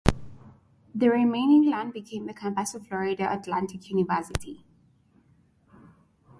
The 0.95 1.09
remaining 1.09 1.69
land 1.69 1.93
became 1.93 2.25
the 2.25 2.33
campus 2.33 2.73
of 2.73 2.87
Florida 2.87 3.31
Atlantic 3.31 3.87
University. 3.91 4.65